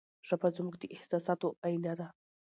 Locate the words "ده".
1.99-2.07